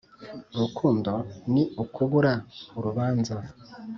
urukundo 0.55 1.11
ni 1.53 1.63
ukubura 1.83 2.33
urubanza. 2.77 3.35